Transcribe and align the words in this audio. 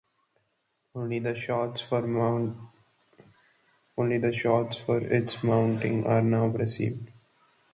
Only 0.95 1.19
the 1.19 1.35
slots 1.39 1.81
for 1.91 1.99
its 4.99 5.43
mounting 5.43 6.07
are 6.07 6.23
now 6.23 6.51
preserved. 6.51 7.11